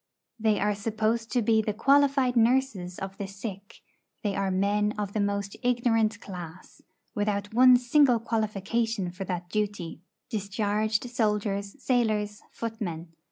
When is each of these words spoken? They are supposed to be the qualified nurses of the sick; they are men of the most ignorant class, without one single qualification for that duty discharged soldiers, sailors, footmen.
They 0.39 0.59
are 0.59 0.73
supposed 0.73 1.31
to 1.33 1.43
be 1.43 1.61
the 1.61 1.75
qualified 1.75 2.35
nurses 2.35 2.97
of 2.97 3.17
the 3.19 3.27
sick; 3.27 3.81
they 4.23 4.35
are 4.35 4.49
men 4.49 4.93
of 4.97 5.13
the 5.13 5.19
most 5.19 5.55
ignorant 5.61 6.19
class, 6.19 6.81
without 7.13 7.53
one 7.53 7.77
single 7.77 8.19
qualification 8.19 9.11
for 9.11 9.25
that 9.25 9.49
duty 9.51 10.01
discharged 10.27 11.07
soldiers, 11.07 11.79
sailors, 11.79 12.41
footmen. 12.49 13.09